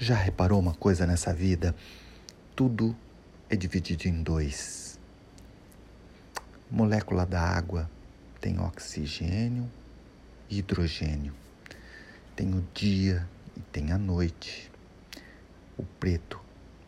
Já 0.00 0.14
reparou 0.14 0.60
uma 0.60 0.74
coisa 0.74 1.04
nessa 1.04 1.34
vida? 1.34 1.74
Tudo 2.54 2.96
é 3.50 3.56
dividido 3.56 4.06
em 4.06 4.22
dois. 4.22 4.96
Molécula 6.70 7.26
da 7.26 7.42
água 7.42 7.90
tem 8.40 8.60
oxigênio 8.60 9.68
e 10.48 10.58
hidrogênio. 10.60 11.34
Tem 12.36 12.54
o 12.54 12.64
dia 12.72 13.28
e 13.56 13.60
tem 13.60 13.90
a 13.90 13.98
noite. 13.98 14.70
O 15.76 15.82
preto 15.82 16.40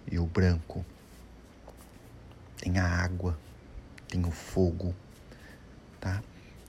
e 0.09 0.17
o 0.17 0.25
branco. 0.25 0.87
Tem 2.59 2.79
a 2.79 2.87
água, 2.87 3.37
tem 4.07 4.25
o 4.25 4.31
fogo, 4.31 4.95
tá? 5.99 6.23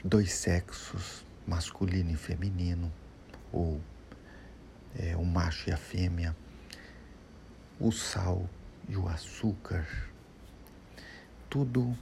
Dois 0.04 0.34
sexos, 0.34 1.23
masculino 1.46 2.10
e 2.10 2.16
feminino, 2.16 2.92
ou 3.54 3.80
é, 4.98 5.16
o 5.16 5.23
macho 5.23 5.70
e 5.70 5.73
a 5.73 5.78
fêmea, 5.78 6.36
o 7.80 7.91
sal 7.91 8.50
e 8.88 8.95
o 8.95 9.08
açúcar, 9.08 9.88
tudo, 11.50 11.98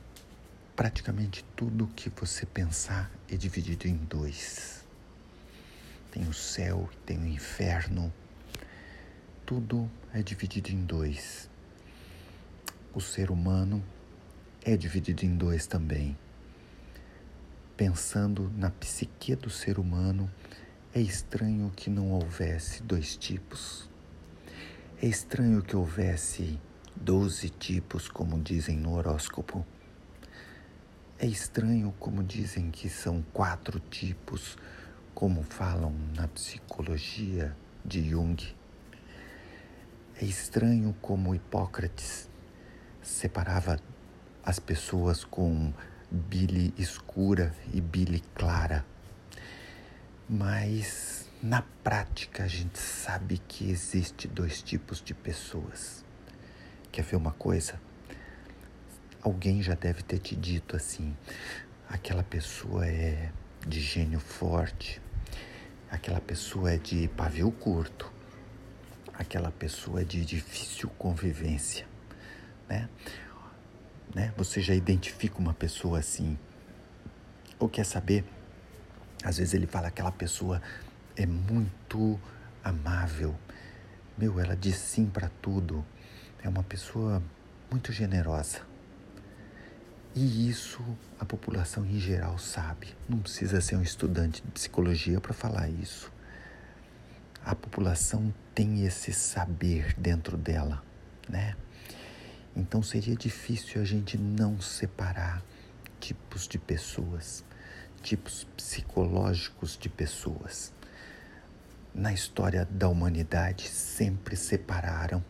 praticamente 0.75 1.43
tudo 1.55 1.87
que 1.95 2.09
você 2.09 2.45
pensar 2.45 3.11
é 3.29 3.35
dividido 3.35 3.87
em 3.87 3.95
dois. 3.95 4.85
Tem 6.11 6.27
o 6.27 6.33
céu, 6.33 6.89
tem 7.05 7.17
o 7.17 7.27
inferno, 7.27 8.11
tudo 9.45 9.89
é 10.13 10.21
dividido 10.21 10.69
em 10.71 10.83
dois. 10.83 11.49
O 12.93 12.99
ser 12.99 13.31
humano 13.31 13.83
é 14.63 14.75
dividido 14.75 15.25
em 15.25 15.35
dois 15.35 15.65
também. 15.67 16.17
Pensando 17.77 18.51
na 18.57 18.69
psique 18.69 19.35
do 19.35 19.49
ser 19.49 19.79
humano, 19.79 20.29
é 20.91 20.99
estranho 20.99 21.71
que 21.75 21.87
não 21.87 22.11
houvesse 22.11 22.81
dois 22.81 23.15
tipos. 23.15 23.87
É 24.99 25.05
estranho 25.05 25.61
que 25.61 25.75
houvesse 25.75 26.59
doze 26.95 27.49
tipos, 27.49 28.09
como 28.09 28.41
dizem 28.41 28.75
no 28.75 28.95
horóscopo. 28.95 29.63
É 31.19 31.27
estranho 31.27 31.93
como 31.99 32.23
dizem 32.23 32.71
que 32.71 32.89
são 32.89 33.23
quatro 33.31 33.79
tipos, 33.79 34.57
como 35.13 35.43
falam 35.43 35.93
na 36.15 36.27
psicologia 36.27 37.55
de 37.85 38.09
Jung. 38.09 38.41
É 40.19 40.25
estranho 40.25 40.95
como 41.01 41.35
Hipócrates 41.35 42.27
separava 42.99 43.79
as 44.43 44.57
pessoas 44.57 45.23
com 45.23 45.71
bile 46.09 46.73
escura 46.79 47.53
e 47.71 47.79
bile 47.79 48.23
clara. 48.33 48.83
Mas 50.29 51.27
na 51.41 51.63
prática 51.83 52.43
a 52.43 52.47
gente 52.47 52.77
sabe 52.77 53.39
que 53.47 53.71
existe 53.71 54.27
dois 54.27 54.61
tipos 54.61 55.01
de 55.01 55.15
pessoas. 55.15 56.05
Quer 56.91 57.01
ver 57.01 57.15
uma 57.15 57.31
coisa? 57.31 57.81
Alguém 59.23 59.63
já 59.63 59.73
deve 59.73 60.03
ter 60.03 60.19
te 60.19 60.35
dito 60.35 60.75
assim: 60.75 61.17
aquela 61.89 62.21
pessoa 62.21 62.85
é 62.85 63.31
de 63.67 63.81
gênio 63.81 64.19
forte, 64.19 65.01
aquela 65.89 66.21
pessoa 66.21 66.73
é 66.73 66.77
de 66.77 67.07
pavio 67.07 67.51
curto, 67.51 68.13
aquela 69.11 69.51
pessoa 69.51 70.01
é 70.01 70.03
de 70.03 70.23
difícil 70.23 70.89
convivência, 70.91 71.87
né? 72.69 72.87
né? 74.13 74.31
Você 74.37 74.61
já 74.61 74.75
identifica 74.75 75.39
uma 75.39 75.55
pessoa 75.55 75.97
assim. 75.97 76.37
Ou 77.57 77.67
quer 77.67 77.83
saber? 77.83 78.23
Às 79.23 79.37
vezes 79.37 79.53
ele 79.53 79.67
fala 79.67 79.87
aquela 79.87 80.11
pessoa 80.11 80.61
é 81.15 81.25
muito 81.25 82.19
amável. 82.63 83.35
Meu, 84.17 84.39
ela 84.39 84.55
diz 84.55 84.77
sim 84.77 85.05
para 85.05 85.29
tudo. 85.41 85.85
É 86.41 86.47
uma 86.47 86.63
pessoa 86.63 87.21
muito 87.69 87.91
generosa. 87.91 88.61
E 90.15 90.49
isso 90.49 90.81
a 91.19 91.25
população 91.25 91.85
em 91.85 91.99
geral 91.99 92.37
sabe. 92.37 92.95
Não 93.07 93.19
precisa 93.19 93.61
ser 93.61 93.75
um 93.75 93.81
estudante 93.81 94.41
de 94.41 94.51
psicologia 94.51 95.19
para 95.19 95.33
falar 95.33 95.69
isso. 95.69 96.11
A 97.43 97.53
população 97.53 98.33
tem 98.55 98.85
esse 98.85 99.13
saber 99.13 99.93
dentro 99.97 100.37
dela, 100.37 100.83
né? 101.27 101.55
Então 102.55 102.81
seria 102.81 103.15
difícil 103.15 103.81
a 103.81 103.85
gente 103.85 104.17
não 104.17 104.59
separar 104.59 105.43
tipos 105.99 106.47
de 106.47 106.57
pessoas 106.57 107.43
tipos 107.99 108.45
psicológicos 108.55 109.77
de 109.77 109.89
pessoas. 109.89 110.73
Na 111.93 112.13
história 112.13 112.67
da 112.71 112.87
humanidade 112.87 113.67
sempre 113.67 114.35
separaram, 114.35 115.23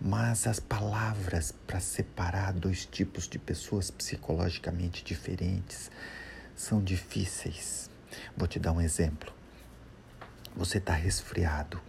mas 0.00 0.46
as 0.46 0.60
palavras 0.60 1.52
para 1.66 1.80
separar 1.80 2.52
dois 2.52 2.84
tipos 2.84 3.28
de 3.28 3.38
pessoas 3.38 3.90
psicologicamente 3.90 5.04
diferentes 5.04 5.90
são 6.54 6.82
difíceis. 6.82 7.88
Vou 8.36 8.48
te 8.48 8.58
dar 8.58 8.72
um 8.72 8.80
exemplo. 8.80 9.32
Você 10.56 10.78
está 10.78 10.92
resfriado. 10.92 11.80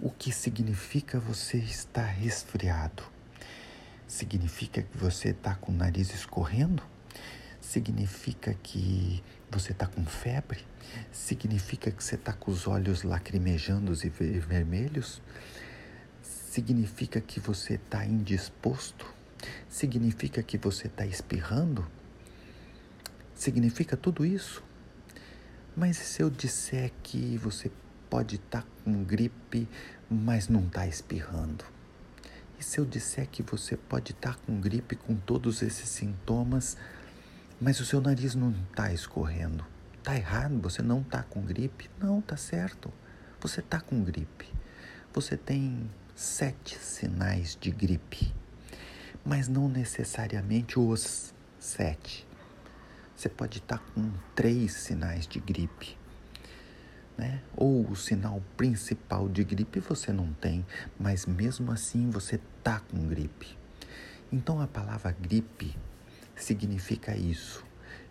O 0.00 0.10
que 0.10 0.32
significa 0.32 1.18
você 1.18 1.58
estar 1.58 2.04
resfriado? 2.04 3.02
Significa 4.06 4.82
que 4.82 4.96
você 4.96 5.30
está 5.30 5.54
com 5.54 5.72
o 5.72 5.74
nariz 5.74 6.14
escorrendo? 6.14 6.82
Significa 7.68 8.54
que 8.62 9.22
você 9.50 9.72
está 9.72 9.86
com 9.86 10.02
febre? 10.06 10.64
Significa 11.12 11.90
que 11.90 12.02
você 12.02 12.14
está 12.14 12.32
com 12.32 12.50
os 12.50 12.66
olhos 12.66 13.02
lacrimejando 13.02 13.92
e 13.92 14.08
vermelhos? 14.08 15.20
Significa 16.22 17.20
que 17.20 17.38
você 17.38 17.74
está 17.74 18.06
indisposto? 18.06 19.06
Significa 19.68 20.42
que 20.42 20.56
você 20.56 20.86
está 20.86 21.04
espirrando? 21.04 21.86
Significa 23.34 23.98
tudo 23.98 24.24
isso? 24.24 24.64
Mas 25.76 25.98
se 25.98 26.22
eu 26.22 26.30
disser 26.30 26.90
que 27.02 27.36
você 27.36 27.70
pode 28.08 28.36
estar 28.36 28.62
tá 28.62 28.68
com 28.82 29.04
gripe, 29.04 29.68
mas 30.10 30.48
não 30.48 30.66
está 30.66 30.86
espirrando? 30.86 31.66
E 32.58 32.64
se 32.64 32.78
eu 32.78 32.86
disser 32.86 33.28
que 33.28 33.42
você 33.42 33.76
pode 33.76 34.12
estar 34.12 34.36
tá 34.36 34.40
com 34.46 34.58
gripe 34.58 34.96
com 34.96 35.14
todos 35.14 35.60
esses 35.60 35.88
sintomas, 35.90 36.78
mas 37.60 37.80
o 37.80 37.84
seu 37.84 38.00
nariz 38.00 38.34
não 38.34 38.50
está 38.50 38.92
escorrendo. 38.92 39.64
Está 39.98 40.16
errado, 40.16 40.60
você 40.60 40.80
não 40.80 41.00
está 41.00 41.22
com 41.22 41.42
gripe. 41.42 41.90
Não, 42.00 42.20
está 42.20 42.36
certo. 42.36 42.92
Você 43.40 43.60
está 43.60 43.80
com 43.80 44.02
gripe. 44.02 44.48
Você 45.12 45.36
tem 45.36 45.90
sete 46.14 46.78
sinais 46.78 47.56
de 47.60 47.70
gripe, 47.70 48.34
mas 49.24 49.48
não 49.48 49.68
necessariamente 49.68 50.78
os 50.78 51.34
sete. 51.58 52.26
Você 53.14 53.28
pode 53.28 53.58
estar 53.58 53.78
tá 53.78 53.84
com 53.94 54.12
três 54.34 54.72
sinais 54.74 55.26
de 55.26 55.40
gripe. 55.40 55.96
Né? 57.16 57.42
Ou 57.56 57.88
o 57.88 57.96
sinal 57.96 58.42
principal 58.56 59.28
de 59.28 59.42
gripe 59.42 59.80
você 59.80 60.12
não 60.12 60.32
tem, 60.34 60.64
mas 60.98 61.26
mesmo 61.26 61.72
assim 61.72 62.10
você 62.10 62.40
está 62.58 62.80
com 62.80 63.08
gripe. 63.08 63.58
Então 64.32 64.60
a 64.60 64.68
palavra 64.68 65.10
gripe 65.10 65.76
significa 66.42 67.16
isso, 67.16 67.64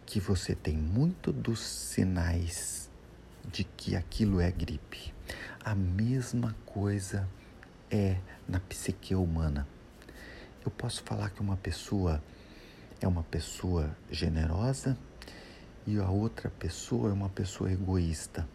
que 0.06 0.20
você 0.20 0.56
tem 0.56 0.76
muito 0.76 1.32
dos 1.32 1.60
sinais 1.60 2.90
de 3.52 3.64
que 3.64 3.96
aquilo 3.96 4.40
é 4.40 4.52
gripe. 4.52 5.14
A 5.64 5.76
mesma 5.76 6.56
coisa 6.66 7.28
é 7.90 8.18
na 8.48 8.60
psique 8.60 9.16
humana. 9.16 9.68
Eu 10.64 10.72
posso 10.72 11.04
falar 11.04 11.30
que 11.30 11.42
uma 11.42 11.58
pessoa 11.58 12.22
é 13.00 13.08
uma 13.08 13.24
pessoa 13.24 13.96
generosa 14.12 14.98
e 15.86 15.98
a 15.98 16.09
outra 16.09 16.50
pessoa 16.50 17.09
é 17.09 17.14
uma 17.14 17.30
pessoa 17.30 17.72
egoísta. 17.72 18.48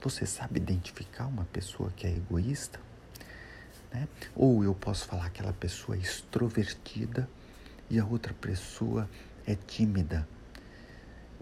Você 0.00 0.24
sabe 0.24 0.58
identificar 0.58 1.26
uma 1.26 1.44
pessoa 1.46 1.90
que 1.94 2.06
é 2.06 2.10
egoísta? 2.10 2.80
Né? 3.92 4.08
Ou 4.34 4.62
eu 4.64 4.74
posso 4.74 5.06
falar 5.06 5.30
que 5.30 5.40
aquela 5.40 5.52
pessoa 5.52 5.96
é 5.96 6.00
extrovertida 6.00 7.28
e 7.90 7.98
a 7.98 8.04
outra 8.04 8.34
pessoa 8.34 9.08
é 9.46 9.54
tímida. 9.54 10.28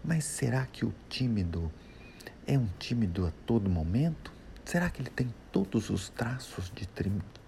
Mas 0.05 0.25
será 0.25 0.65
que 0.67 0.85
o 0.85 0.95
tímido 1.09 1.73
é 2.47 2.57
um 2.59 2.69
tímido 2.79 3.27
a 3.27 3.33
todo 3.45 3.69
momento? 3.69 4.33
Será 4.65 4.89
que 4.89 5.03
ele 5.03 5.11
tem 5.11 5.35
todos 5.51 5.91
os 5.91 6.09
traços 6.09 6.71
de 6.71 6.89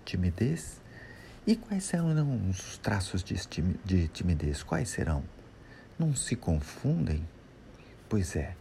timidez? 0.04 0.80
E 1.46 1.56
quais 1.56 1.84
serão 1.84 2.48
os 2.50 2.78
traços 2.78 3.22
de 3.22 4.08
timidez? 4.08 4.62
Quais 4.62 4.88
serão? 4.88 5.22
Não 5.98 6.14
se 6.14 6.36
confundem? 6.36 7.26
Pois 8.08 8.34
é, 8.36 8.56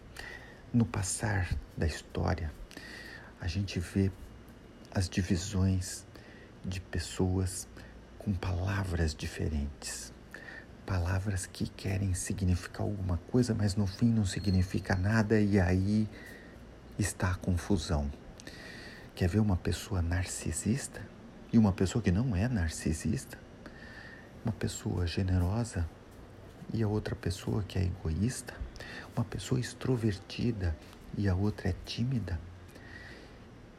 no 0.73 0.85
passar 0.85 1.55
da 1.75 1.87
história, 1.87 2.51
a 3.39 3.47
gente 3.47 3.79
vê 3.79 4.11
as 4.93 5.09
divisões 5.09 6.05
de 6.63 6.79
pessoas 6.81 7.67
com 8.17 8.33
palavras 8.33 9.13
diferentes 9.13 10.13
palavras 10.87 11.45
que 11.45 11.67
querem 11.67 12.13
significar 12.13 12.83
alguma 12.83 13.17
coisa, 13.29 13.53
mas 13.53 13.75
no 13.75 13.85
fim 13.85 14.05
não 14.05 14.25
significa 14.25 14.95
nada 14.95 15.37
e 15.37 15.59
aí 15.59 16.07
está 16.97 17.31
a 17.31 17.35
confusão. 17.35 18.09
Quer 19.13 19.27
ver 19.27 19.41
uma 19.41 19.57
pessoa 19.57 20.01
narcisista 20.01 21.01
e 21.51 21.57
uma 21.57 21.73
pessoa 21.73 22.01
que 22.01 22.09
não 22.09 22.33
é 22.33 22.47
narcisista? 22.47 23.37
Uma 24.45 24.53
pessoa 24.53 25.05
generosa 25.05 25.85
e 26.73 26.81
a 26.81 26.87
outra 26.87 27.17
pessoa 27.17 27.63
que 27.63 27.77
é 27.77 27.83
egoísta? 27.83 28.53
Uma 29.13 29.25
pessoa 29.25 29.59
extrovertida 29.59 30.73
e 31.17 31.27
a 31.27 31.35
outra 31.35 31.67
é 31.67 31.75
tímida? 31.83 32.39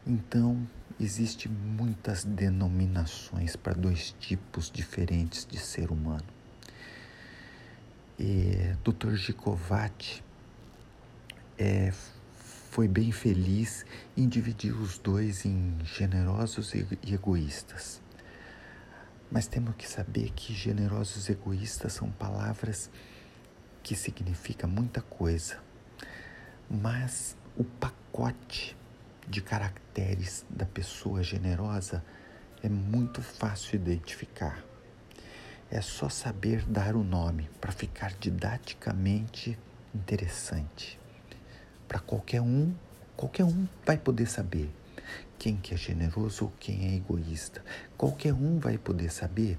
Então, 0.06 0.68
existe 1.00 1.48
muitas 1.48 2.22
denominações 2.22 3.56
para 3.56 3.72
dois 3.72 4.14
tipos 4.20 4.70
diferentes 4.70 5.46
de 5.46 5.58
ser 5.58 5.90
humano. 5.90 6.37
E 8.18 8.74
Dr. 8.82 9.14
Gicovati 9.14 10.24
é, 11.56 11.92
foi 12.70 12.88
bem 12.88 13.12
feliz 13.12 13.86
em 14.16 14.28
dividir 14.28 14.72
os 14.72 14.98
dois 14.98 15.44
em 15.44 15.78
generosos 15.84 16.74
e 16.74 16.86
egoístas. 17.12 18.02
Mas 19.30 19.46
temos 19.46 19.74
que 19.76 19.88
saber 19.88 20.32
que 20.34 20.52
generosos 20.52 21.28
e 21.28 21.32
egoístas 21.32 21.92
são 21.92 22.10
palavras 22.10 22.90
que 23.82 23.94
significam 23.94 24.68
muita 24.68 25.00
coisa. 25.00 25.58
Mas 26.68 27.36
o 27.56 27.64
pacote 27.64 28.76
de 29.28 29.40
caracteres 29.40 30.44
da 30.48 30.66
pessoa 30.66 31.22
generosa 31.22 32.04
é 32.62 32.68
muito 32.68 33.22
fácil 33.22 33.76
identificar. 33.76 34.67
É 35.70 35.82
só 35.82 36.08
saber 36.08 36.64
dar 36.64 36.96
o 36.96 37.04
nome 37.04 37.50
para 37.60 37.70
ficar 37.70 38.14
didaticamente 38.18 39.58
interessante. 39.94 40.98
Para 41.86 41.98
qualquer 41.98 42.40
um, 42.40 42.74
qualquer 43.14 43.44
um 43.44 43.68
vai 43.84 43.98
poder 43.98 44.26
saber 44.26 44.70
quem 45.38 45.56
que 45.56 45.74
é 45.74 45.76
generoso 45.76 46.46
ou 46.46 46.52
quem 46.58 46.86
é 46.86 46.96
egoísta. 46.96 47.62
Qualquer 47.98 48.32
um 48.32 48.58
vai 48.58 48.78
poder 48.78 49.10
saber 49.10 49.58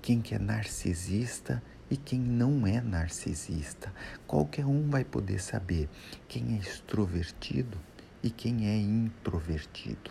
quem 0.00 0.22
que 0.22 0.34
é 0.34 0.38
narcisista 0.38 1.62
e 1.90 1.96
quem 1.96 2.18
não 2.18 2.66
é 2.66 2.80
narcisista. 2.80 3.92
Qualquer 4.26 4.64
um 4.64 4.88
vai 4.88 5.04
poder 5.04 5.42
saber 5.42 5.90
quem 6.26 6.56
é 6.56 6.60
extrovertido 6.60 7.78
e 8.22 8.30
quem 8.30 8.66
é 8.66 8.76
introvertido. 8.78 10.10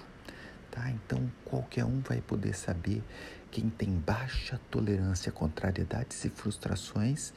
Tá? 0.70 0.92
Então, 0.92 1.32
qualquer 1.44 1.86
um 1.86 2.02
vai 2.02 2.22
poder 2.22 2.54
saber 2.54 3.04
quem 3.52 3.70
tem 3.70 3.92
baixa 3.92 4.60
tolerância 4.70 5.30
a 5.30 5.34
contrariedades 5.34 6.24
e 6.26 6.30
frustrações 6.30 7.34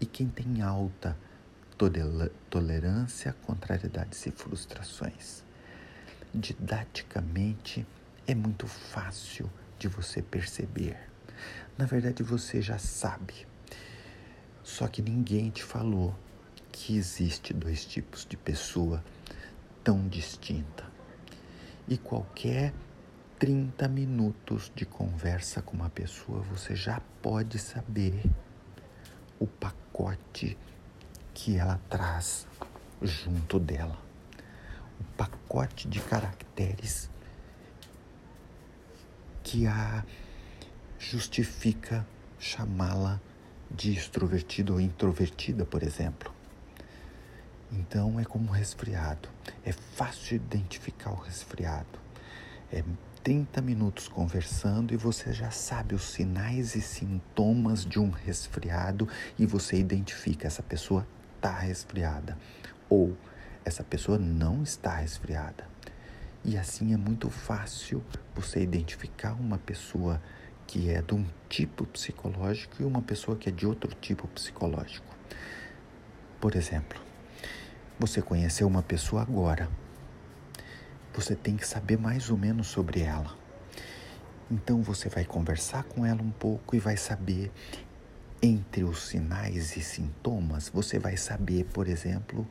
e 0.00 0.06
quem 0.06 0.28
tem 0.28 0.62
alta 0.62 1.16
tolerância 2.48 3.30
a 3.30 3.46
contrariedades 3.46 4.24
e 4.26 4.30
frustrações. 4.30 5.44
Didaticamente, 6.34 7.86
é 8.26 8.34
muito 8.34 8.66
fácil 8.66 9.50
de 9.78 9.88
você 9.88 10.22
perceber. 10.22 10.96
Na 11.76 11.84
verdade, 11.84 12.22
você 12.22 12.62
já 12.62 12.78
sabe. 12.78 13.46
Só 14.62 14.86
que 14.86 15.02
ninguém 15.02 15.50
te 15.50 15.62
falou 15.62 16.16
que 16.70 16.96
existe 16.96 17.52
dois 17.52 17.84
tipos 17.84 18.24
de 18.24 18.36
pessoa 18.36 19.04
tão 19.82 20.08
distinta. 20.08 20.84
E 21.88 21.98
qualquer 21.98 22.72
30 23.42 23.88
minutos 23.88 24.70
de 24.72 24.86
conversa 24.86 25.60
com 25.60 25.74
uma 25.74 25.90
pessoa, 25.90 26.38
você 26.42 26.76
já 26.76 27.00
pode 27.20 27.58
saber 27.58 28.22
o 29.36 29.48
pacote 29.48 30.56
que 31.34 31.58
ela 31.58 31.80
traz 31.90 32.46
junto 33.02 33.58
dela. 33.58 33.98
O 35.00 35.04
pacote 35.16 35.88
de 35.88 36.00
caracteres 36.02 37.10
que 39.42 39.66
a 39.66 40.04
justifica 40.96 42.06
chamá-la 42.38 43.20
de 43.68 43.92
extrovertida 43.92 44.72
ou 44.72 44.80
introvertida, 44.80 45.64
por 45.64 45.82
exemplo. 45.82 46.32
Então 47.72 48.20
é 48.20 48.24
como 48.24 48.52
resfriado. 48.52 49.28
É 49.64 49.72
fácil 49.72 50.36
identificar 50.36 51.10
o 51.10 51.16
resfriado. 51.16 51.98
É 52.70 52.84
30 53.22 53.62
minutos 53.62 54.08
conversando 54.08 54.92
e 54.92 54.96
você 54.96 55.32
já 55.32 55.50
sabe 55.50 55.94
os 55.94 56.02
sinais 56.02 56.74
e 56.74 56.80
sintomas 56.80 57.84
de 57.84 58.00
um 58.00 58.10
resfriado 58.10 59.08
e 59.38 59.46
você 59.46 59.76
identifica 59.76 60.48
essa 60.48 60.62
pessoa 60.62 61.06
está 61.36 61.56
resfriada 61.56 62.36
ou 62.88 63.16
essa 63.64 63.84
pessoa 63.84 64.18
não 64.18 64.62
está 64.62 64.96
resfriada. 64.96 65.66
E 66.44 66.58
assim 66.58 66.92
é 66.92 66.96
muito 66.96 67.30
fácil 67.30 68.02
você 68.34 68.60
identificar 68.60 69.34
uma 69.34 69.58
pessoa 69.58 70.20
que 70.66 70.90
é 70.90 71.00
de 71.00 71.14
um 71.14 71.24
tipo 71.48 71.86
psicológico 71.86 72.82
e 72.82 72.84
uma 72.84 73.02
pessoa 73.02 73.36
que 73.36 73.48
é 73.48 73.52
de 73.52 73.66
outro 73.66 73.94
tipo 74.00 74.26
psicológico. 74.28 75.06
Por 76.40 76.56
exemplo, 76.56 77.00
você 78.00 78.20
conheceu 78.20 78.66
uma 78.66 78.82
pessoa 78.82 79.22
agora. 79.22 79.68
Você 81.14 81.34
tem 81.36 81.56
que 81.56 81.66
saber 81.66 81.98
mais 81.98 82.30
ou 82.30 82.36
menos 82.36 82.68
sobre 82.68 83.00
ela. 83.00 83.36
Então 84.50 84.82
você 84.82 85.08
vai 85.08 85.24
conversar 85.24 85.84
com 85.84 86.04
ela 86.04 86.22
um 86.22 86.30
pouco 86.30 86.76
e 86.76 86.78
vai 86.78 86.96
saber 86.96 87.50
entre 88.42 88.82
os 88.82 89.06
sinais 89.06 89.76
e 89.76 89.80
sintomas, 89.80 90.68
você 90.68 90.98
vai 90.98 91.16
saber, 91.16 91.64
por 91.66 91.86
exemplo, 91.86 92.46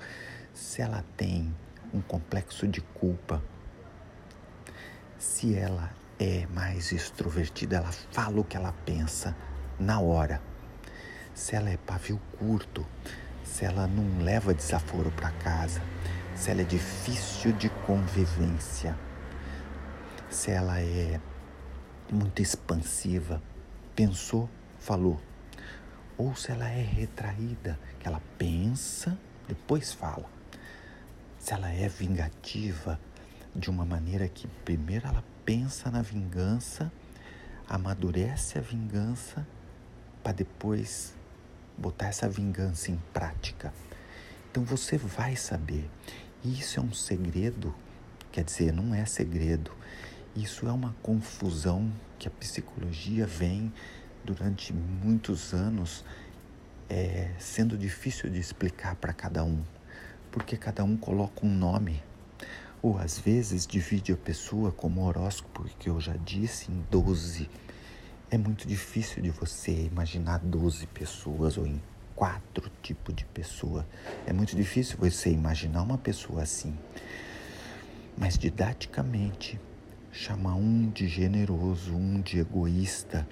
se 0.53 0.81
ela 0.81 1.03
tem 1.17 1.53
um 1.93 1.99
complexo 1.99 2.65
de 2.65 2.79
culpa, 2.79 3.43
se 5.19 5.53
ela 5.53 5.91
é 6.17 6.47
mais 6.53 6.93
extrovertida, 6.93 7.77
ela 7.77 7.91
fala 7.91 8.39
o 8.39 8.43
que 8.43 8.55
ela 8.55 8.73
pensa 8.85 9.35
na 9.77 9.99
hora. 9.99 10.41
Se 11.33 11.55
ela 11.55 11.69
é 11.69 11.77
pavio 11.77 12.21
curto, 12.39 12.85
se 13.43 13.65
ela 13.65 13.85
não 13.85 14.23
leva 14.23 14.53
desaforo 14.53 15.11
para 15.11 15.31
casa, 15.31 15.81
se 16.41 16.49
ela 16.49 16.61
é 16.61 16.65
difícil 16.65 17.51
de 17.51 17.69
convivência, 17.85 18.97
se 20.27 20.49
ela 20.49 20.81
é 20.81 21.21
muito 22.11 22.41
expansiva, 22.41 23.39
pensou, 23.95 24.49
falou. 24.79 25.21
Ou 26.17 26.35
se 26.35 26.51
ela 26.51 26.67
é 26.67 26.81
retraída, 26.81 27.79
que 27.99 28.07
ela 28.07 28.19
pensa, 28.39 29.15
depois 29.47 29.93
fala. 29.93 30.27
Se 31.37 31.53
ela 31.53 31.69
é 31.69 31.87
vingativa, 31.87 32.99
de 33.55 33.69
uma 33.69 33.85
maneira 33.85 34.27
que 34.27 34.47
primeiro 34.65 35.05
ela 35.05 35.23
pensa 35.45 35.91
na 35.91 36.01
vingança, 36.01 36.91
amadurece 37.69 38.57
a 38.57 38.61
vingança, 38.61 39.45
para 40.23 40.31
depois 40.31 41.13
botar 41.77 42.07
essa 42.07 42.27
vingança 42.27 42.89
em 42.89 42.97
prática. 43.13 43.71
Então 44.49 44.63
você 44.63 44.97
vai 44.97 45.35
saber. 45.35 45.87
Isso 46.43 46.79
é 46.79 46.83
um 46.83 46.91
segredo, 46.91 47.71
quer 48.31 48.43
dizer, 48.43 48.73
não 48.73 48.95
é 48.95 49.05
segredo. 49.05 49.71
Isso 50.35 50.67
é 50.67 50.71
uma 50.71 50.95
confusão 51.03 51.91
que 52.17 52.27
a 52.27 52.31
psicologia 52.31 53.27
vem 53.27 53.71
durante 54.25 54.73
muitos 54.73 55.53
anos 55.53 56.03
é, 56.89 57.29
sendo 57.37 57.77
difícil 57.77 58.27
de 58.27 58.39
explicar 58.39 58.95
para 58.95 59.13
cada 59.13 59.43
um, 59.43 59.61
porque 60.31 60.57
cada 60.57 60.83
um 60.83 60.97
coloca 60.97 61.45
um 61.45 61.53
nome. 61.53 62.01
Ou 62.81 62.97
às 62.97 63.19
vezes 63.19 63.67
divide 63.67 64.11
a 64.11 64.17
pessoa 64.17 64.71
como 64.71 65.05
horóscopo, 65.05 65.65
que 65.77 65.89
eu 65.89 66.01
já 66.01 66.15
disse, 66.17 66.71
em 66.71 66.83
12 66.89 67.47
é 68.31 68.37
muito 68.37 68.67
difícil 68.67 69.21
de 69.21 69.29
você 69.29 69.71
imaginar 69.83 70.39
12 70.39 70.87
pessoas 70.87 71.57
ou 71.57 71.67
em 71.67 71.81
quatro 72.21 72.71
tipos 72.83 73.15
de 73.15 73.25
pessoa. 73.25 73.83
É 74.27 74.31
muito 74.31 74.55
difícil 74.55 74.95
você 74.99 75.31
imaginar 75.31 75.81
uma 75.81 75.97
pessoa 75.97 76.43
assim. 76.43 76.77
Mas 78.15 78.37
didaticamente, 78.37 79.59
chamar 80.11 80.53
um 80.53 80.87
de 80.91 81.07
generoso, 81.07 81.95
um 81.95 82.21
de 82.21 82.37
egoísta, 82.37 83.27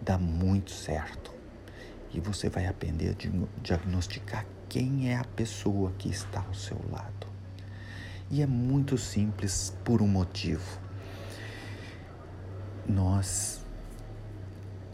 dá 0.00 0.16
muito 0.16 0.70
certo. 0.70 1.34
E 2.14 2.20
você 2.20 2.48
vai 2.48 2.66
aprender 2.66 3.08
a 3.08 3.60
diagnosticar 3.60 4.46
quem 4.68 5.10
é 5.10 5.16
a 5.16 5.24
pessoa 5.24 5.90
que 5.98 6.08
está 6.08 6.40
ao 6.46 6.54
seu 6.54 6.80
lado. 6.88 7.26
E 8.30 8.42
é 8.42 8.46
muito 8.46 8.96
simples 8.96 9.76
por 9.84 10.00
um 10.00 10.06
motivo. 10.06 10.78
Nós 12.88 13.66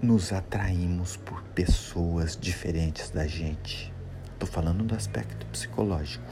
nos 0.02 0.32
atraímos 0.32 1.16
por 1.16 1.42
pessoas 1.42 2.36
diferentes 2.36 3.10
da 3.10 3.26
gente. 3.26 3.92
Estou 4.32 4.48
falando 4.48 4.84
do 4.84 4.94
aspecto 4.94 5.46
psicológico. 5.46 6.30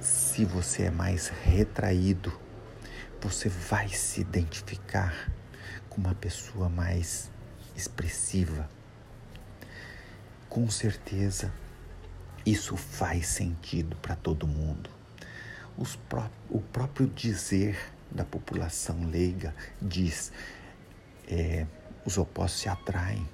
Se 0.00 0.44
você 0.44 0.84
é 0.84 0.90
mais 0.90 1.28
retraído, 1.28 2.36
você 3.20 3.48
vai 3.48 3.88
se 3.88 4.20
identificar 4.20 5.30
com 5.88 6.00
uma 6.00 6.14
pessoa 6.14 6.68
mais 6.68 7.30
expressiva. 7.76 8.68
Com 10.48 10.68
certeza, 10.68 11.52
isso 12.44 12.76
faz 12.76 13.28
sentido 13.28 13.94
para 13.96 14.16
todo 14.16 14.46
mundo. 14.48 14.90
Pró 16.08 16.28
o 16.48 16.60
próprio 16.60 17.06
dizer 17.06 17.78
da 18.10 18.24
população 18.24 19.04
leiga 19.08 19.54
diz 19.80 20.32
é, 21.28 21.66
os 22.04 22.18
opostos 22.18 22.60
se 22.60 22.68
atraem. 22.68 23.28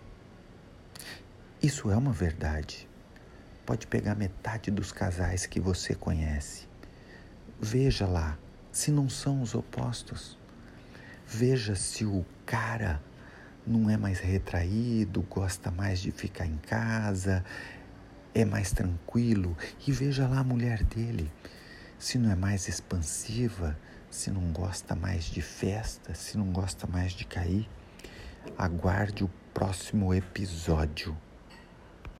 Isso 1.62 1.90
é 1.90 1.96
uma 1.96 2.12
verdade. 2.12 2.88
Pode 3.64 3.86
pegar 3.86 4.14
metade 4.14 4.70
dos 4.70 4.92
casais 4.92 5.46
que 5.46 5.58
você 5.58 5.94
conhece. 5.94 6.68
Veja 7.60 8.06
lá 8.06 8.38
se 8.70 8.90
não 8.90 9.08
são 9.08 9.40
os 9.40 9.54
opostos. 9.54 10.38
Veja 11.26 11.74
se 11.74 12.04
o 12.04 12.24
cara 12.44 13.02
não 13.66 13.90
é 13.90 13.96
mais 13.96 14.20
retraído, 14.20 15.22
gosta 15.22 15.70
mais 15.70 15.98
de 15.98 16.12
ficar 16.12 16.46
em 16.46 16.58
casa, 16.58 17.44
é 18.34 18.44
mais 18.44 18.70
tranquilo. 18.70 19.56
E 19.86 19.90
veja 19.90 20.28
lá 20.28 20.40
a 20.40 20.44
mulher 20.44 20.84
dele, 20.84 21.32
se 21.98 22.18
não 22.18 22.30
é 22.30 22.36
mais 22.36 22.68
expansiva, 22.68 23.76
se 24.10 24.30
não 24.30 24.52
gosta 24.52 24.94
mais 24.94 25.24
de 25.24 25.42
festa, 25.42 26.14
se 26.14 26.36
não 26.38 26.52
gosta 26.52 26.86
mais 26.86 27.12
de 27.12 27.24
cair. 27.24 27.68
Aguarde 28.58 29.24
o 29.24 29.30
próximo 29.52 30.14
episódio. 30.14 31.16